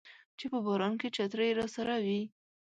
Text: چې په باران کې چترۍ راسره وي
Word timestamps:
چې 0.37 0.45
په 0.51 0.59
باران 0.65 0.93
کې 0.99 1.07
چترۍ 1.15 1.49
راسره 1.59 1.95
وي 2.05 2.21